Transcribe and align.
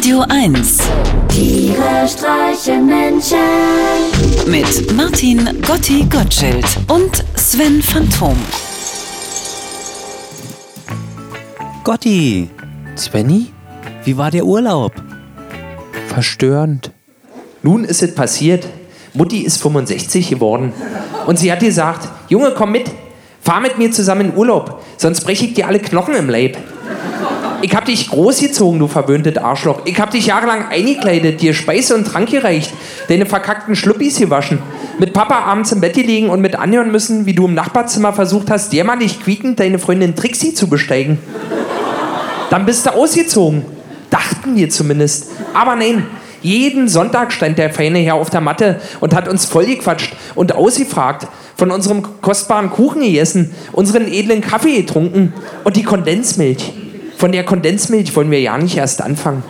Radio 0.00 0.24
1 0.30 0.78
Tiere 1.28 2.08
streichen 2.08 2.86
Menschen. 2.86 3.36
mit 4.46 4.96
Martin 4.96 5.60
Gotti 5.60 6.06
Gottschild 6.08 6.64
und 6.88 7.22
Sven 7.34 7.82
Phantom. 7.82 8.34
Gotti, 11.84 12.48
Svenny? 12.96 13.52
wie 14.04 14.16
war 14.16 14.30
der 14.30 14.46
Urlaub? 14.46 14.94
Verstörend. 16.08 16.92
Nun 17.62 17.84
ist 17.84 18.02
es 18.02 18.14
passiert. 18.14 18.66
Mutti 19.12 19.40
ist 19.42 19.60
65 19.60 20.30
geworden. 20.30 20.72
Und 21.26 21.38
sie 21.38 21.52
hat 21.52 21.60
gesagt, 21.60 22.08
Junge, 22.30 22.54
komm 22.56 22.72
mit. 22.72 22.90
Fahr 23.42 23.60
mit 23.60 23.76
mir 23.76 23.90
zusammen 23.90 24.30
in 24.30 24.36
Urlaub, 24.36 24.82
sonst 24.96 25.24
breche 25.24 25.44
ich 25.44 25.52
dir 25.52 25.66
alle 25.66 25.78
Knochen 25.78 26.14
im 26.14 26.30
Leib. 26.30 26.56
Ich 27.62 27.74
hab 27.74 27.84
dich 27.84 28.08
großgezogen, 28.08 28.78
du 28.78 28.88
verwöhntes 28.88 29.36
Arschloch. 29.36 29.82
Ich 29.84 30.00
hab 30.00 30.10
dich 30.10 30.26
jahrelang 30.26 30.68
eingekleidet, 30.68 31.42
dir 31.42 31.52
Speise 31.52 31.94
und 31.94 32.06
Trank 32.06 32.30
gereicht, 32.30 32.72
deine 33.08 33.26
verkackten 33.26 33.76
Schluppis 33.76 34.18
gewaschen, 34.18 34.60
mit 34.98 35.12
Papa 35.12 35.40
abends 35.40 35.70
im 35.72 35.80
Bett 35.80 35.94
gelegen 35.94 36.30
und 36.30 36.40
mit 36.40 36.56
anhören 36.56 36.90
müssen, 36.90 37.26
wie 37.26 37.34
du 37.34 37.46
im 37.46 37.54
Nachbarzimmer 37.54 38.14
versucht 38.14 38.50
hast, 38.50 38.72
jämmerlich 38.72 39.22
quiekend 39.22 39.60
deine 39.60 39.78
Freundin 39.78 40.16
Trixie 40.16 40.54
zu 40.54 40.68
besteigen. 40.68 41.18
Dann 42.48 42.64
bist 42.64 42.86
du 42.86 42.94
ausgezogen. 42.94 43.64
Dachten 44.08 44.56
wir 44.56 44.70
zumindest. 44.70 45.30
Aber 45.52 45.76
nein, 45.76 46.06
jeden 46.40 46.88
Sonntag 46.88 47.30
stand 47.30 47.58
der 47.58 47.70
feine 47.70 47.98
Herr 47.98 48.14
auf 48.14 48.30
der 48.30 48.40
Matte 48.40 48.80
und 49.00 49.14
hat 49.14 49.28
uns 49.28 49.44
vollgequatscht 49.44 50.14
und 50.34 50.54
ausgefragt, 50.54 51.28
von 51.56 51.70
unserem 51.70 52.02
kostbaren 52.22 52.70
Kuchen 52.70 53.02
gegessen, 53.02 53.54
unseren 53.72 54.10
edlen 54.10 54.40
Kaffee 54.40 54.80
getrunken 54.80 55.34
und 55.62 55.76
die 55.76 55.82
Kondensmilch. 55.82 56.72
Von 57.20 57.32
der 57.32 57.44
Kondensmilch 57.44 58.16
wollen 58.16 58.30
wir 58.30 58.40
ja 58.40 58.56
nicht 58.56 58.78
erst 58.78 59.02
anfangen. 59.02 59.42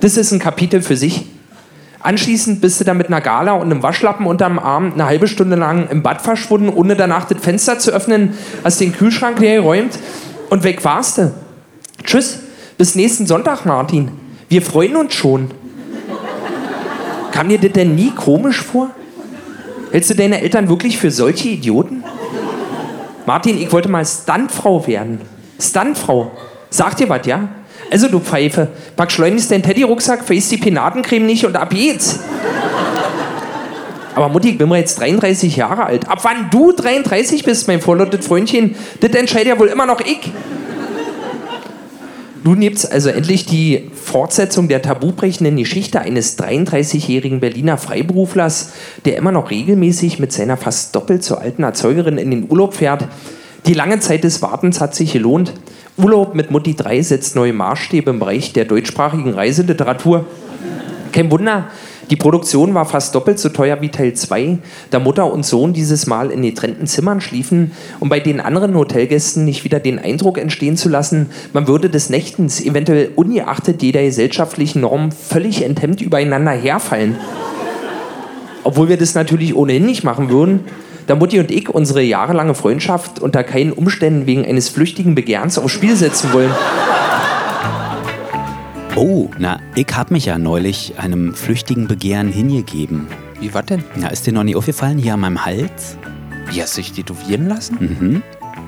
Das 0.00 0.16
ist 0.16 0.32
ein 0.32 0.40
Kapitel 0.40 0.82
für 0.82 0.96
sich. 0.96 1.26
Anschließend 2.00 2.60
bist 2.60 2.80
du 2.80 2.84
dann 2.84 2.96
mit 2.96 3.06
einer 3.06 3.20
Gala 3.20 3.52
und 3.52 3.70
einem 3.70 3.80
Waschlappen 3.84 4.26
unterm 4.26 4.58
Arm 4.58 4.92
eine 4.92 5.06
halbe 5.06 5.28
Stunde 5.28 5.54
lang 5.54 5.88
im 5.88 6.02
Bad 6.02 6.20
verschwunden, 6.20 6.68
ohne 6.68 6.96
danach 6.96 7.26
das 7.26 7.40
Fenster 7.40 7.78
zu 7.78 7.92
öffnen, 7.92 8.34
hast 8.64 8.80
den 8.80 8.92
Kühlschrank 8.92 9.38
leer 9.38 9.60
geräumt 9.60 9.96
und 10.50 10.64
weg 10.64 10.84
warst 10.84 11.18
du. 11.18 11.32
Tschüss, 12.02 12.40
bis 12.76 12.96
nächsten 12.96 13.28
Sonntag, 13.28 13.64
Martin. 13.66 14.10
Wir 14.48 14.62
freuen 14.62 14.96
uns 14.96 15.14
schon. 15.14 15.52
Kam 17.30 17.48
dir 17.48 17.60
das 17.60 17.70
denn 17.70 17.94
nie 17.94 18.10
komisch 18.10 18.60
vor? 18.60 18.90
Hältst 19.92 20.10
du 20.10 20.14
deine 20.16 20.40
Eltern 20.40 20.68
wirklich 20.68 20.98
für 20.98 21.12
solche 21.12 21.50
Idioten? 21.50 22.02
Martin, 23.26 23.62
ich 23.62 23.70
wollte 23.70 23.88
mal 23.88 24.04
Stuntfrau 24.04 24.84
werden. 24.88 25.20
Stuntfrau. 25.60 26.32
Sag 26.76 26.94
dir 26.98 27.08
was, 27.08 27.26
ja? 27.26 27.48
Also, 27.90 28.08
du 28.08 28.20
Pfeife, 28.20 28.68
pack 28.96 29.10
schleunigst 29.10 29.50
deinen 29.50 29.62
Teddy-Rucksack, 29.62 30.24
vergiss 30.24 30.50
die 30.50 30.58
Penatencreme 30.58 31.24
nicht 31.24 31.46
und 31.46 31.56
ab 31.56 31.70
geht's. 31.70 32.18
Aber 34.14 34.28
Mutti, 34.28 34.50
ich 34.50 34.58
bin 34.58 34.68
mal 34.68 34.78
jetzt 34.78 35.00
33 35.00 35.56
Jahre 35.56 35.86
alt. 35.86 36.06
Ab 36.06 36.18
wann 36.24 36.50
du 36.50 36.72
33 36.72 37.44
bist, 37.44 37.66
mein 37.66 37.80
vorlottet 37.80 38.24
Freundchen, 38.24 38.74
das 39.00 39.10
entscheidet 39.12 39.48
ja 39.48 39.58
wohl 39.58 39.68
immer 39.68 39.86
noch 39.86 40.00
ich. 40.00 40.30
Nun 42.44 42.60
gibt's 42.60 42.84
also 42.84 43.08
endlich 43.08 43.46
die 43.46 43.90
Fortsetzung 43.94 44.68
der 44.68 44.82
tabubrechenden 44.82 45.56
Geschichte 45.56 46.00
eines 46.00 46.38
33-jährigen 46.38 47.40
Berliner 47.40 47.78
Freiberuflers, 47.78 48.72
der 49.06 49.16
immer 49.16 49.32
noch 49.32 49.50
regelmäßig 49.50 50.18
mit 50.18 50.30
seiner 50.30 50.58
fast 50.58 50.94
doppelt 50.94 51.24
so 51.24 51.36
alten 51.36 51.62
Erzeugerin 51.62 52.18
in 52.18 52.30
den 52.30 52.50
Urlaub 52.50 52.74
fährt. 52.74 53.08
Die 53.64 53.74
lange 53.74 53.98
Zeit 53.98 54.24
des 54.24 54.42
Wartens 54.42 54.80
hat 54.80 54.94
sich 54.94 55.14
gelohnt. 55.14 55.54
Urlaub 55.98 56.34
mit 56.34 56.50
Mutti 56.50 56.76
3 56.76 57.00
setzt 57.00 57.36
neue 57.36 57.54
Maßstäbe 57.54 58.10
im 58.10 58.18
Bereich 58.18 58.52
der 58.52 58.66
deutschsprachigen 58.66 59.32
Reiseliteratur. 59.32 60.26
Kein 61.10 61.30
Wunder, 61.30 61.68
die 62.10 62.16
Produktion 62.16 62.74
war 62.74 62.84
fast 62.84 63.14
doppelt 63.14 63.38
so 63.38 63.48
teuer 63.48 63.80
wie 63.80 63.88
Teil 63.88 64.12
2, 64.12 64.58
da 64.90 64.98
Mutter 64.98 65.32
und 65.32 65.46
Sohn 65.46 65.72
dieses 65.72 66.06
Mal 66.06 66.30
in 66.30 66.42
getrennten 66.42 66.86
Zimmern 66.86 67.22
schliefen, 67.22 67.72
um 67.98 68.10
bei 68.10 68.20
den 68.20 68.40
anderen 68.40 68.74
Hotelgästen 68.74 69.46
nicht 69.46 69.64
wieder 69.64 69.80
den 69.80 69.98
Eindruck 69.98 70.36
entstehen 70.36 70.76
zu 70.76 70.90
lassen, 70.90 71.30
man 71.54 71.66
würde 71.66 71.88
des 71.88 72.10
Nächtens, 72.10 72.60
eventuell 72.60 73.12
ungeachtet 73.16 73.82
jeder 73.82 74.02
gesellschaftlichen 74.02 74.82
Norm, 74.82 75.10
völlig 75.10 75.64
enthemmt 75.64 76.02
übereinander 76.02 76.52
herfallen. 76.52 77.16
Obwohl 78.64 78.90
wir 78.90 78.98
das 78.98 79.14
natürlich 79.14 79.56
ohnehin 79.56 79.86
nicht 79.86 80.04
machen 80.04 80.28
würden, 80.28 80.60
da 81.06 81.14
Mutti 81.14 81.38
und 81.38 81.50
ich 81.50 81.68
unsere 81.68 82.02
jahrelange 82.02 82.54
Freundschaft 82.54 83.20
unter 83.20 83.44
keinen 83.44 83.72
Umständen 83.72 84.26
wegen 84.26 84.44
eines 84.44 84.68
flüchtigen 84.68 85.14
Begehrens 85.14 85.58
aufs 85.58 85.72
Spiel 85.72 85.96
setzen 85.96 86.32
wollen. 86.32 86.50
Oh, 88.96 89.30
na, 89.38 89.60
ich 89.74 89.86
hab 89.94 90.10
mich 90.10 90.24
ja 90.24 90.38
neulich 90.38 90.94
einem 90.98 91.34
flüchtigen 91.34 91.86
Begehren 91.86 92.32
hingegeben. 92.32 93.06
Wie 93.40 93.52
war 93.52 93.62
denn? 93.62 93.84
Na, 93.94 94.08
ist 94.08 94.26
dir 94.26 94.32
noch 94.32 94.42
nie 94.42 94.56
aufgefallen, 94.56 94.98
hier 94.98 95.14
an 95.14 95.20
meinem 95.20 95.44
Hals? 95.44 95.98
Wie 96.50 96.62
hast 96.62 96.76
du 96.76 96.80
dich 96.80 96.92
tätowieren 96.92 97.48
lassen? 97.48 97.76
Mhm. 97.78 98.22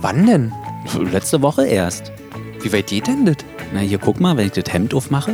Wann 0.00 0.26
denn? 0.26 0.52
Letzte 1.10 1.40
Woche 1.40 1.66
erst. 1.66 2.12
Wie 2.62 2.72
weit 2.72 2.88
geht 2.88 3.06
denn 3.06 3.24
das? 3.24 3.36
Na, 3.72 3.80
hier 3.80 3.98
guck 3.98 4.20
mal, 4.20 4.36
wenn 4.36 4.46
ich 4.46 4.52
das 4.52 4.72
Hemd 4.72 4.92
aufmache. 4.92 5.32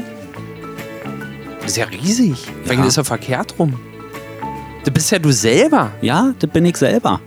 Das 1.61 1.73
ist 1.73 1.77
ja 1.77 1.87
riesig. 1.87 2.47
Ja. 2.67 2.77
Das 2.77 2.87
ist 2.87 2.97
ja 2.97 3.05
verkehrt 3.05 3.55
rum. 3.59 3.75
Du 4.87 4.93
bist 4.93 5.11
ja 5.11 5.19
du 5.19 5.33
selber. 5.33 5.91
Ja, 6.01 6.33
das 6.39 6.49
bin 6.49 6.65
ich 6.65 6.77
selber. 6.77 7.21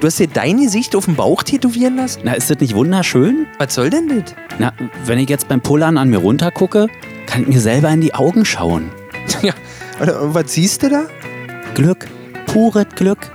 Du 0.00 0.08
hast 0.08 0.18
dir 0.18 0.26
dein 0.26 0.60
Gesicht 0.60 0.96
auf 0.96 1.04
dem 1.04 1.14
Bauch 1.14 1.44
tätowieren 1.44 1.94
lassen? 1.94 2.22
Na, 2.24 2.32
ist 2.32 2.50
das 2.50 2.58
nicht 2.58 2.74
wunderschön? 2.74 3.46
Was 3.60 3.76
soll 3.76 3.88
denn 3.88 4.08
das? 4.08 4.34
Na, 4.58 4.72
wenn 5.06 5.20
ich 5.20 5.28
jetzt 5.28 5.46
beim 5.46 5.60
Pullern 5.60 5.96
an 5.96 6.10
mir 6.10 6.18
runtergucke, 6.18 6.88
kann 7.26 7.42
ich 7.42 7.46
mir 7.46 7.60
selber 7.60 7.88
in 7.90 8.00
die 8.00 8.14
Augen 8.14 8.44
schauen. 8.44 8.90
Ja, 9.42 9.54
und 10.00 10.34
was 10.34 10.52
siehst 10.54 10.82
du 10.82 10.90
da? 10.90 11.04
Glück, 11.74 12.08
pures 12.46 12.86
Glück. 12.96 13.30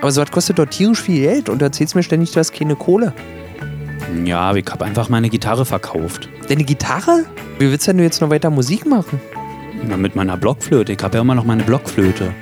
Aber 0.00 0.10
so 0.10 0.22
was 0.22 0.30
kostet 0.30 0.58
dort 0.58 0.70
tierisch 0.70 1.02
viel 1.02 1.20
Geld 1.20 1.50
und 1.50 1.60
du 1.60 1.66
erzählst 1.66 1.94
mir 1.94 2.02
ständig, 2.02 2.32
du 2.32 2.40
hast 2.40 2.52
keine 2.52 2.74
Kohle. 2.74 3.12
Ja, 4.24 4.40
aber 4.40 4.58
ich 4.58 4.66
hab 4.66 4.80
einfach 4.80 5.10
meine 5.10 5.28
Gitarre 5.28 5.66
verkauft. 5.66 6.30
Deine 6.48 6.64
Gitarre? 6.64 7.26
Wie 7.58 7.70
willst 7.70 7.86
denn 7.86 7.98
du 7.98 8.02
jetzt 8.02 8.22
noch 8.22 8.30
weiter 8.30 8.48
Musik 8.48 8.86
machen? 8.86 9.20
Na, 9.86 9.98
mit 9.98 10.16
meiner 10.16 10.38
Blockflöte. 10.38 10.92
Ich 10.92 11.02
hab 11.02 11.14
ja 11.14 11.20
immer 11.20 11.34
noch 11.34 11.44
meine 11.44 11.64
Blockflöte. 11.64 12.32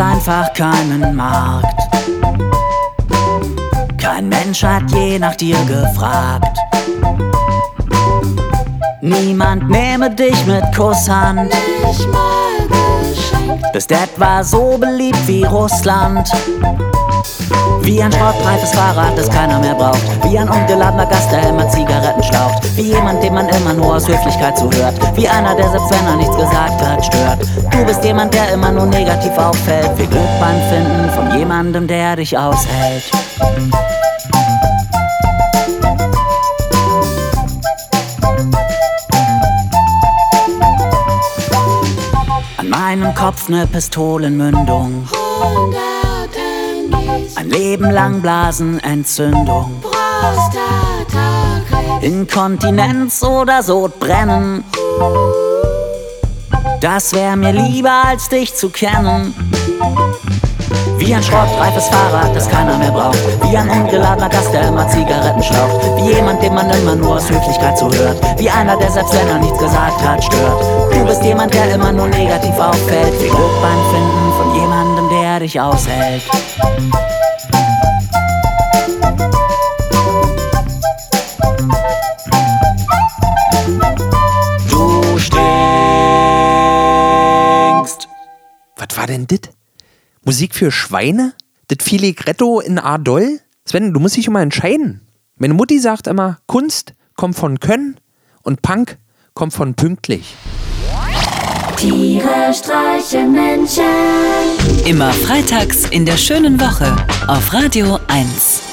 Einfach 0.00 0.52
keinen 0.54 1.14
Markt. 1.14 1.78
Kein 3.98 4.28
Mensch 4.28 4.62
hat 4.62 4.90
je 4.92 5.18
nach 5.18 5.36
dir 5.36 5.56
gefragt. 5.66 6.56
Niemand 9.02 9.70
nehme 9.70 10.10
dich 10.10 10.46
mit 10.46 10.62
Kusshand. 10.76 11.50
Bist 13.72 13.90
etwa 13.90 14.44
so 14.44 14.76
beliebt 14.76 15.26
wie 15.26 15.44
Russland. 15.44 16.30
Wie 17.80 18.02
ein 18.02 18.12
sportreifes 18.12 18.72
Fahrrad, 18.72 19.16
das 19.16 19.30
keiner 19.30 19.58
mehr 19.58 19.74
braucht. 19.74 20.02
Wie 20.24 20.38
ein 20.38 20.48
ungeladener 20.50 21.06
Gast, 21.06 21.32
der 21.32 21.48
immer 21.48 21.66
Zigaretten 21.70 22.22
schlaucht. 22.22 22.76
Wie 22.76 22.92
jemand, 22.92 23.22
dem 23.22 23.32
man 23.32 23.48
immer 23.48 23.72
nur 23.72 23.96
aus 23.96 24.06
Höflichkeit 24.06 24.58
zuhört. 24.58 24.94
Wie 25.16 25.26
einer, 25.26 25.54
der 25.54 25.70
selbst 25.70 25.90
wenn 25.90 26.06
er 26.06 26.16
nichts 26.16 26.36
gesagt 26.36 26.82
hat, 26.82 27.04
stört. 27.04 27.40
Du 27.72 27.84
bist 27.86 28.04
jemand, 28.04 28.34
der 28.34 28.52
immer 28.52 28.70
nur 28.70 28.86
negativ 28.86 29.36
auffällt. 29.38 29.90
Viel 29.96 30.08
Glück 30.08 30.28
beim 30.38 30.60
Finden 30.68 31.10
von 31.10 31.38
jemandem, 31.38 31.86
der 31.86 32.16
dich 32.16 32.36
aushält. 32.36 33.10
Meinem 42.70 43.14
Kopf 43.14 43.48
ne 43.48 43.66
Pistolenmündung. 43.66 45.08
Ein 47.34 47.50
Leben 47.50 47.90
lang 47.90 48.22
Blasenentzündung. 48.22 49.82
Inkontinenz 52.00 53.22
oder 53.22 53.62
Sodbrennen. 53.62 54.64
Das 56.80 57.12
wär 57.12 57.36
mir 57.36 57.52
lieber 57.52 58.04
als 58.06 58.28
dich 58.28 58.54
zu 58.54 58.70
kennen. 58.70 59.34
Wie 61.00 61.14
ein 61.14 61.22
schrottreifes 61.22 61.88
Fahrrad, 61.88 62.36
das 62.36 62.46
keiner 62.46 62.76
mehr 62.76 62.92
braucht. 62.92 63.18
Wie 63.42 63.56
ein 63.56 63.70
ungeladener 63.70 64.28
Gast, 64.28 64.52
der 64.52 64.68
immer 64.68 64.86
Zigaretten 64.86 65.42
schlaucht. 65.42 65.80
Wie 65.96 66.12
jemand, 66.12 66.42
dem 66.42 66.54
man 66.54 66.68
immer 66.68 66.94
nur 66.94 67.16
aus 67.16 67.30
Höflichkeit 67.30 67.78
zuhört. 67.78 68.20
Wie 68.38 68.50
einer, 68.50 68.76
der 68.76 68.90
selbst 68.90 69.14
wenn 69.14 69.26
er 69.28 69.38
nichts 69.38 69.58
gesagt 69.58 70.02
hat, 70.02 70.22
stört. 70.22 70.62
Du 70.92 71.04
bist 71.06 71.24
jemand, 71.24 71.54
der 71.54 71.74
immer 71.74 71.90
nur 71.90 72.06
negativ 72.06 72.54
auffällt. 72.58 73.14
Viel 73.14 73.30
Glück 73.30 73.62
beim 73.62 73.82
Finden 73.90 74.32
von 74.36 74.54
jemandem, 74.54 75.08
der 75.08 75.40
dich 75.40 75.58
aushält. 75.58 76.22
Musik 90.30 90.54
für 90.54 90.70
Schweine? 90.70 91.32
Das 91.66 91.78
Filigretto 91.84 92.60
in 92.60 92.78
A-Doll? 92.78 93.40
Sven, 93.64 93.92
du 93.92 93.98
musst 93.98 94.16
dich 94.16 94.28
immer 94.28 94.40
entscheiden. 94.40 95.00
Meine 95.34 95.54
Mutti 95.54 95.80
sagt 95.80 96.06
immer, 96.06 96.38
Kunst 96.46 96.94
kommt 97.16 97.34
von 97.34 97.58
Können 97.58 97.98
und 98.44 98.62
Punk 98.62 98.98
kommt 99.34 99.52
von 99.52 99.74
pünktlich. 99.74 100.36
Tiere 101.76 102.54
streichen 102.54 103.32
Menschen. 103.32 103.82
Immer 104.86 105.12
freitags 105.12 105.86
in 105.86 106.06
der 106.06 106.16
schönen 106.16 106.60
Woche 106.60 106.94
auf 107.26 107.52
Radio 107.52 107.98
1. 108.06 108.69